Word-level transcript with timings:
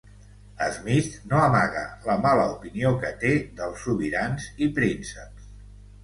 Smith 0.75 1.09
no 1.33 1.41
amaga 1.47 1.83
la 2.07 2.15
mala 2.23 2.47
opinió 2.53 2.93
que 3.03 3.11
té 3.25 3.33
dels 3.59 3.83
sobirans 3.89 4.47
i 4.67 4.71
prínceps. 4.79 5.53